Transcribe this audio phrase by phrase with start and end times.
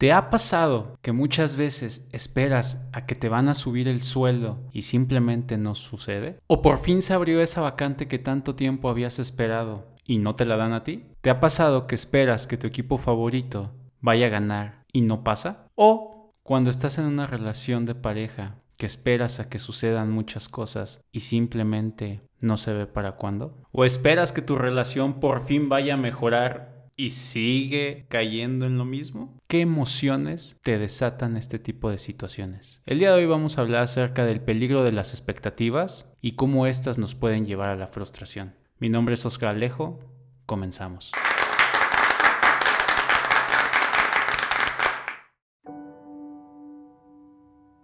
[0.00, 4.66] ¿Te ha pasado que muchas veces esperas a que te van a subir el sueldo
[4.72, 6.38] y simplemente no sucede?
[6.46, 10.46] ¿O por fin se abrió esa vacante que tanto tiempo habías esperado y no te
[10.46, 11.04] la dan a ti?
[11.20, 15.66] ¿Te ha pasado que esperas que tu equipo favorito vaya a ganar y no pasa?
[15.74, 21.04] ¿O cuando estás en una relación de pareja que esperas a que sucedan muchas cosas
[21.12, 23.64] y simplemente no se ve para cuándo?
[23.70, 28.86] ¿O esperas que tu relación por fin vaya a mejorar y sigue cayendo en lo
[28.86, 29.39] mismo?
[29.50, 32.82] ¿Qué emociones te desatan este tipo de situaciones?
[32.86, 36.68] El día de hoy vamos a hablar acerca del peligro de las expectativas y cómo
[36.68, 38.54] éstas nos pueden llevar a la frustración.
[38.78, 39.98] Mi nombre es Oscar Alejo,
[40.46, 41.10] comenzamos.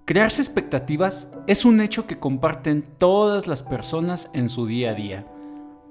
[0.05, 5.27] Crearse expectativas es un hecho que comparten todas las personas en su día a día.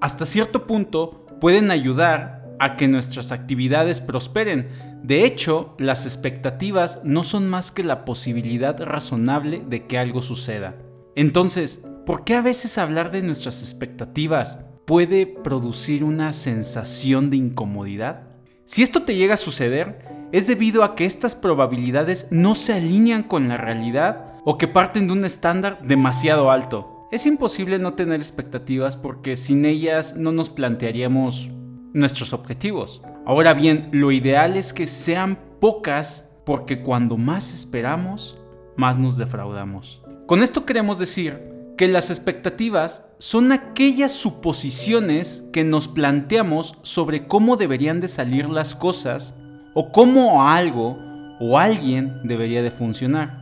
[0.00, 4.68] Hasta cierto punto pueden ayudar a que nuestras actividades prosperen.
[5.02, 10.76] De hecho, las expectativas no son más que la posibilidad razonable de que algo suceda.
[11.14, 18.28] Entonces, ¿por qué a veces hablar de nuestras expectativas puede producir una sensación de incomodidad?
[18.64, 23.22] Si esto te llega a suceder, es debido a que estas probabilidades no se alinean
[23.22, 27.08] con la realidad o que parten de un estándar demasiado alto.
[27.12, 31.52] Es imposible no tener expectativas porque sin ellas no nos plantearíamos
[31.96, 33.02] nuestros objetivos.
[33.24, 38.36] Ahora bien, lo ideal es que sean pocas porque cuando más esperamos,
[38.76, 40.02] más nos defraudamos.
[40.26, 41.42] Con esto queremos decir
[41.76, 48.74] que las expectativas son aquellas suposiciones que nos planteamos sobre cómo deberían de salir las
[48.74, 49.34] cosas
[49.74, 50.98] o cómo algo
[51.40, 53.38] o alguien debería de funcionar.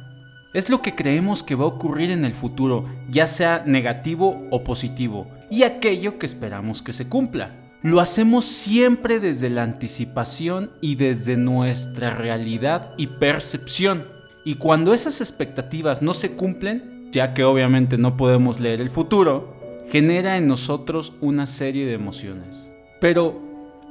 [0.53, 4.63] Es lo que creemos que va a ocurrir en el futuro, ya sea negativo o
[4.63, 7.64] positivo, y aquello que esperamos que se cumpla.
[7.85, 14.05] Lo hacemos siempre desde la anticipación y desde nuestra realidad y percepción.
[14.43, 19.85] Y cuando esas expectativas no se cumplen, ya que obviamente no podemos leer el futuro,
[19.91, 22.71] genera en nosotros una serie de emociones.
[23.03, 23.39] Pero,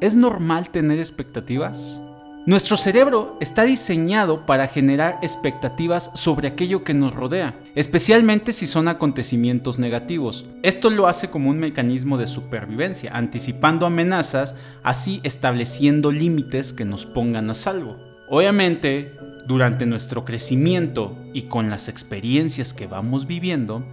[0.01, 1.99] ¿es normal tener expectativas?
[2.45, 8.89] Nuestro cerebro está diseñado para generar expectativas sobre aquello que nos rodea, especialmente si son
[8.89, 10.45] acontecimientos negativos.
[10.61, 17.05] Esto lo hace como un mecanismo de supervivencia, anticipando amenazas, así estableciendo límites que nos
[17.05, 17.95] pongan a salvo.
[18.27, 19.13] Obviamente,
[19.47, 23.85] durante nuestro crecimiento y con las experiencias que vamos viviendo,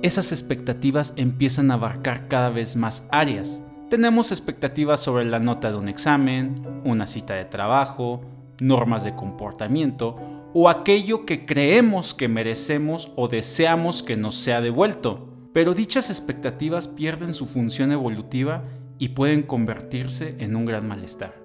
[0.00, 3.60] esas expectativas empiezan a abarcar cada vez más áreas.
[3.90, 8.20] Tenemos expectativas sobre la nota de un examen, una cita de trabajo,
[8.60, 10.16] normas de comportamiento
[10.52, 15.28] o aquello que creemos que merecemos o deseamos que nos sea devuelto.
[15.54, 18.64] Pero dichas expectativas pierden su función evolutiva
[18.98, 21.42] y pueden convertirse en un gran malestar.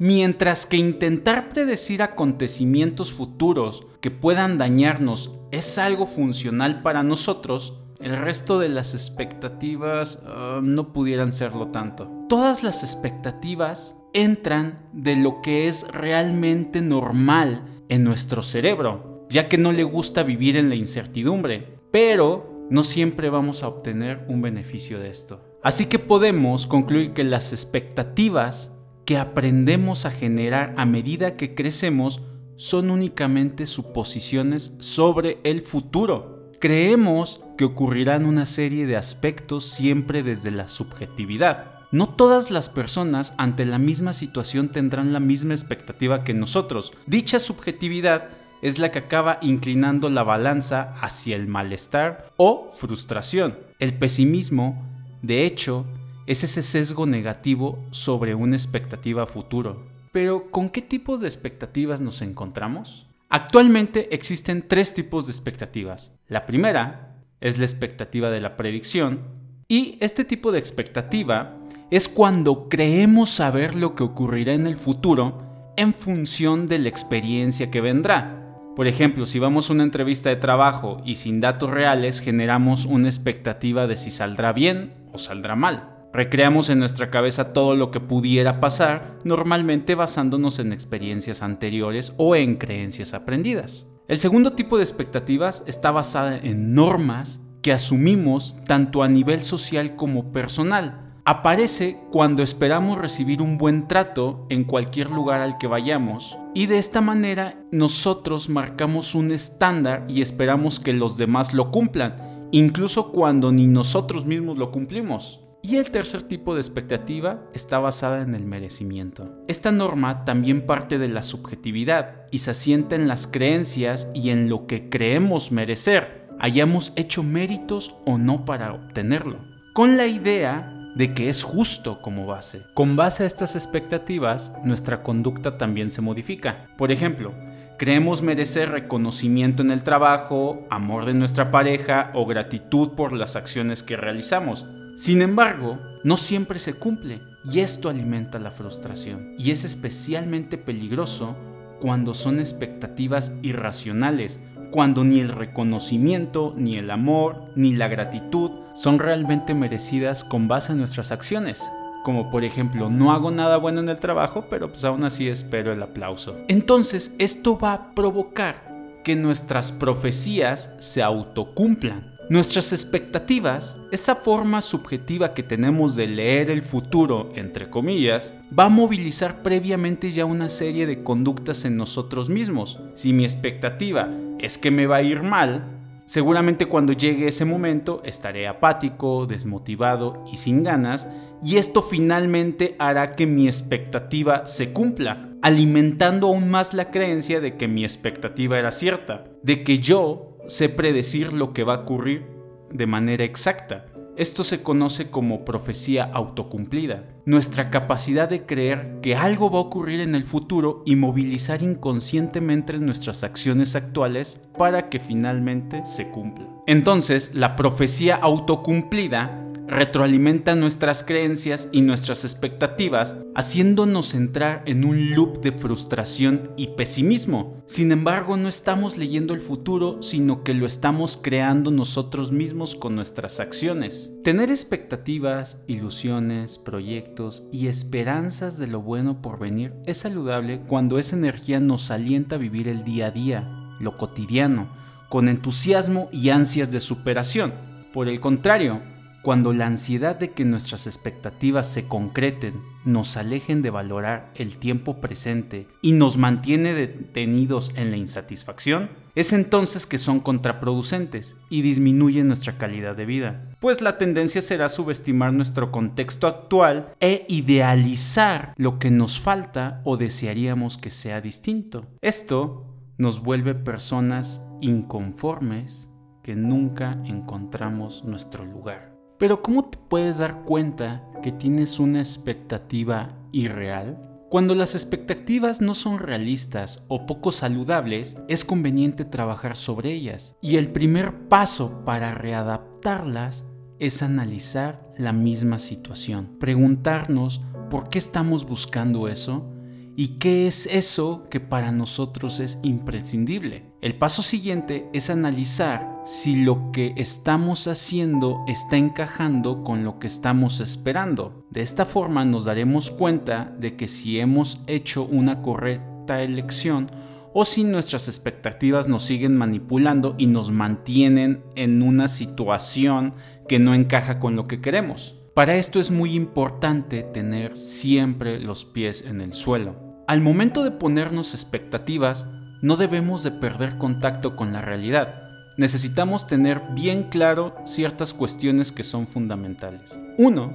[0.00, 8.16] Mientras que intentar predecir acontecimientos futuros que puedan dañarnos es algo funcional para nosotros, el
[8.16, 12.10] resto de las expectativas ah, no pudieran serlo tanto.
[12.28, 19.58] Todas las expectativas entran de lo que es realmente normal en nuestro cerebro, ya que
[19.58, 24.98] no le gusta vivir en la incertidumbre, pero no siempre vamos a obtener un beneficio
[24.98, 25.42] de esto.
[25.62, 28.72] Así que podemos concluir que las expectativas
[29.04, 32.22] que aprendemos a generar a medida que crecemos
[32.56, 36.50] son únicamente suposiciones sobre el futuro.
[36.60, 41.66] Creemos que ocurrirán una serie de aspectos siempre desde la subjetividad.
[41.90, 46.94] No todas las personas ante la misma situación tendrán la misma expectativa que nosotros.
[47.04, 48.28] Dicha subjetividad
[48.62, 53.58] es la que acaba inclinando la balanza hacia el malestar o frustración.
[53.78, 54.82] El pesimismo,
[55.20, 55.84] de hecho,
[56.26, 59.86] es ese sesgo negativo sobre una expectativa futuro.
[60.12, 63.06] Pero, ¿con qué tipos de expectativas nos encontramos?
[63.28, 66.12] Actualmente existen tres tipos de expectativas.
[66.26, 67.09] La primera
[67.40, 69.20] es la expectativa de la predicción
[69.68, 71.56] y este tipo de expectativa
[71.90, 77.70] es cuando creemos saber lo que ocurrirá en el futuro en función de la experiencia
[77.70, 78.36] que vendrá.
[78.76, 83.08] Por ejemplo, si vamos a una entrevista de trabajo y sin datos reales generamos una
[83.08, 85.99] expectativa de si saldrá bien o saldrá mal.
[86.12, 92.34] Recreamos en nuestra cabeza todo lo que pudiera pasar, normalmente basándonos en experiencias anteriores o
[92.34, 93.86] en creencias aprendidas.
[94.08, 99.94] El segundo tipo de expectativas está basada en normas que asumimos tanto a nivel social
[99.94, 101.06] como personal.
[101.24, 106.78] Aparece cuando esperamos recibir un buen trato en cualquier lugar al que vayamos y de
[106.78, 113.52] esta manera nosotros marcamos un estándar y esperamos que los demás lo cumplan, incluso cuando
[113.52, 115.39] ni nosotros mismos lo cumplimos.
[115.62, 119.42] Y el tercer tipo de expectativa está basada en el merecimiento.
[119.46, 124.48] Esta norma también parte de la subjetividad y se asienta en las creencias y en
[124.48, 129.38] lo que creemos merecer, hayamos hecho méritos o no para obtenerlo,
[129.74, 132.62] con la idea de que es justo como base.
[132.74, 136.68] Con base a estas expectativas, nuestra conducta también se modifica.
[136.78, 137.34] Por ejemplo,
[137.78, 143.82] creemos merecer reconocimiento en el trabajo, amor de nuestra pareja o gratitud por las acciones
[143.82, 144.66] que realizamos.
[145.00, 149.34] Sin embargo, no siempre se cumple y esto alimenta la frustración.
[149.38, 151.36] Y es especialmente peligroso
[151.80, 158.98] cuando son expectativas irracionales, cuando ni el reconocimiento, ni el amor, ni la gratitud son
[158.98, 161.66] realmente merecidas con base en nuestras acciones.
[162.04, 165.72] Como por ejemplo, no hago nada bueno en el trabajo, pero pues aún así espero
[165.72, 166.36] el aplauso.
[166.46, 172.19] Entonces, esto va a provocar que nuestras profecías se autocumplan.
[172.30, 178.68] Nuestras expectativas, esa forma subjetiva que tenemos de leer el futuro, entre comillas, va a
[178.68, 182.78] movilizar previamente ya una serie de conductas en nosotros mismos.
[182.94, 188.00] Si mi expectativa es que me va a ir mal, seguramente cuando llegue ese momento
[188.04, 191.08] estaré apático, desmotivado y sin ganas,
[191.42, 197.56] y esto finalmente hará que mi expectativa se cumpla, alimentando aún más la creencia de
[197.56, 202.26] que mi expectativa era cierta, de que yo sé predecir lo que va a ocurrir
[202.72, 203.86] de manera exacta.
[204.16, 210.00] Esto se conoce como profecía autocumplida, nuestra capacidad de creer que algo va a ocurrir
[210.00, 216.48] en el futuro y movilizar inconscientemente nuestras acciones actuales para que finalmente se cumpla.
[216.66, 219.39] Entonces, la profecía autocumplida
[219.70, 227.62] retroalimenta nuestras creencias y nuestras expectativas, haciéndonos entrar en un loop de frustración y pesimismo.
[227.66, 232.96] Sin embargo, no estamos leyendo el futuro, sino que lo estamos creando nosotros mismos con
[232.96, 234.10] nuestras acciones.
[234.24, 241.14] Tener expectativas, ilusiones, proyectos y esperanzas de lo bueno por venir es saludable cuando esa
[241.14, 244.68] energía nos alienta a vivir el día a día, lo cotidiano,
[245.08, 247.54] con entusiasmo y ansias de superación.
[247.92, 248.80] Por el contrario,
[249.22, 255.00] cuando la ansiedad de que nuestras expectativas se concreten nos alejen de valorar el tiempo
[255.00, 262.28] presente y nos mantiene detenidos en la insatisfacción, es entonces que son contraproducentes y disminuyen
[262.28, 268.78] nuestra calidad de vida, pues la tendencia será subestimar nuestro contexto actual e idealizar lo
[268.78, 271.86] que nos falta o desearíamos que sea distinto.
[272.00, 275.90] Esto nos vuelve personas inconformes
[276.22, 278.89] que nunca encontramos nuestro lugar.
[279.20, 284.00] Pero ¿cómo te puedes dar cuenta que tienes una expectativa irreal?
[284.30, 290.36] Cuando las expectativas no son realistas o poco saludables, es conveniente trabajar sobre ellas.
[290.40, 293.44] Y el primer paso para readaptarlas
[293.78, 296.38] es analizar la misma situación.
[296.38, 299.52] Preguntarnos por qué estamos buscando eso
[300.00, 303.66] y qué es eso que para nosotros es imprescindible.
[303.82, 310.06] El paso siguiente es analizar si lo que estamos haciendo está encajando con lo que
[310.06, 311.44] estamos esperando.
[311.50, 316.90] De esta forma nos daremos cuenta de que si hemos hecho una correcta elección
[317.34, 323.12] o si nuestras expectativas nos siguen manipulando y nos mantienen en una situación
[323.46, 325.18] que no encaja con lo que queremos.
[325.34, 329.89] Para esto es muy importante tener siempre los pies en el suelo.
[330.10, 332.26] Al momento de ponernos expectativas,
[332.62, 335.22] no debemos de perder contacto con la realidad.
[335.56, 340.00] Necesitamos tener bien claro ciertas cuestiones que son fundamentales.
[340.18, 340.52] 1.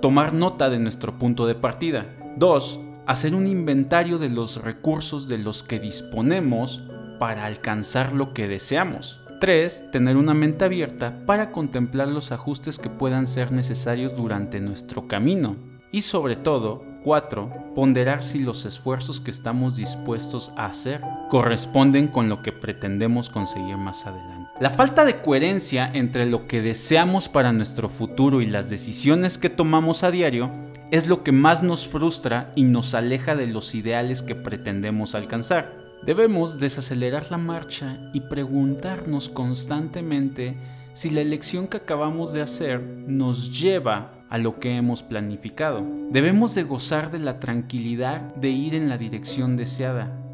[0.00, 2.06] Tomar nota de nuestro punto de partida.
[2.36, 2.80] 2.
[3.08, 6.84] Hacer un inventario de los recursos de los que disponemos
[7.18, 9.18] para alcanzar lo que deseamos.
[9.40, 9.90] 3.
[9.90, 15.56] Tener una mente abierta para contemplar los ajustes que puedan ser necesarios durante nuestro camino.
[15.90, 17.72] Y sobre todo, 4.
[17.76, 23.76] Ponderar si los esfuerzos que estamos dispuestos a hacer corresponden con lo que pretendemos conseguir
[23.76, 24.50] más adelante.
[24.58, 29.50] La falta de coherencia entre lo que deseamos para nuestro futuro y las decisiones que
[29.50, 30.50] tomamos a diario
[30.90, 35.72] es lo que más nos frustra y nos aleja de los ideales que pretendemos alcanzar.
[36.04, 40.56] Debemos desacelerar la marcha y preguntarnos constantemente
[40.92, 45.86] si la elección que acabamos de hacer nos lleva a lo que hemos planificado.
[46.10, 50.25] Debemos de gozar de la tranquilidad de ir en la dirección deseada.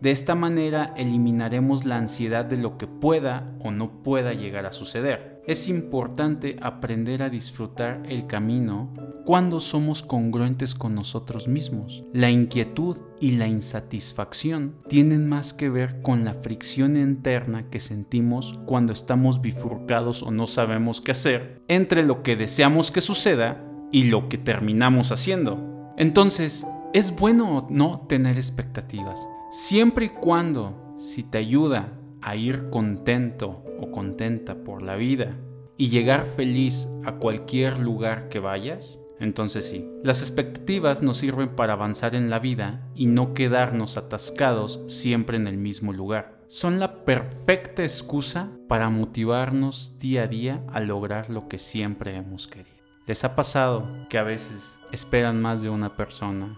[0.00, 4.72] De esta manera eliminaremos la ansiedad de lo que pueda o no pueda llegar a
[4.72, 5.38] suceder.
[5.48, 8.92] es importante aprender a disfrutar el camino
[9.24, 12.04] cuando somos congruentes con nosotros mismos.
[12.12, 18.60] La inquietud y la insatisfacción tienen más que ver con la fricción interna que sentimos
[18.66, 24.04] cuando estamos bifurcados o no sabemos qué hacer entre lo que deseamos que suceda y
[24.04, 25.94] lo que terminamos haciendo.
[25.96, 33.64] Entonces, es bueno no tener expectativas, siempre y cuando si te ayuda a ir contento
[33.80, 35.36] o contenta por la vida
[35.76, 41.72] y llegar feliz a cualquier lugar que vayas, entonces sí, las expectativas nos sirven para
[41.72, 46.38] avanzar en la vida y no quedarnos atascados siempre en el mismo lugar.
[46.46, 52.46] Son la perfecta excusa para motivarnos día a día a lograr lo que siempre hemos
[52.48, 52.78] querido.
[53.06, 56.56] ¿Les ha pasado que a veces esperan más de una persona,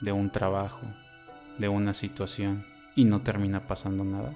[0.00, 0.86] de un trabajo,
[1.58, 4.34] de una situación y no termina pasando nada?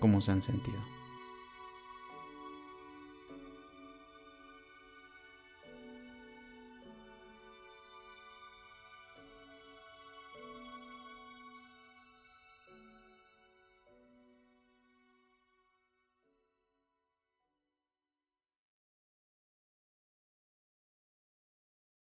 [0.00, 0.91] ¿Cómo se han sentido?